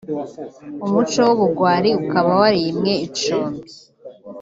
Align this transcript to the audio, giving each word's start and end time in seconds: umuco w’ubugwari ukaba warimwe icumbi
umuco 0.85 1.19
w’ubugwari 1.27 1.89
ukaba 2.01 2.29
warimwe 2.41 2.91
icumbi 3.07 3.59